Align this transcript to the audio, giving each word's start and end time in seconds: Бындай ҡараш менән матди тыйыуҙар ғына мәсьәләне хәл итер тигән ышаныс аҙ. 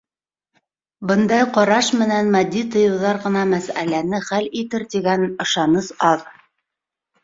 Бындай 1.11 1.43
ҡараш 1.57 1.91
менән 1.99 2.33
матди 2.37 2.65
тыйыуҙар 2.77 3.21
ғына 3.29 3.45
мәсьәләне 3.55 4.25
хәл 4.33 4.53
итер 4.65 4.91
тигән 4.97 5.31
ышаныс 5.49 5.97
аҙ. 6.15 6.31